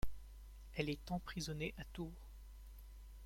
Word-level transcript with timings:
Elle 0.73 0.89
est 0.89 1.11
emprisonnée 1.11 1.75
à 1.77 1.83
Tours. 1.83 2.27